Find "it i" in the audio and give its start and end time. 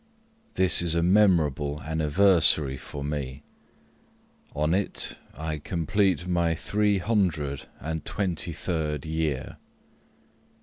4.73-5.59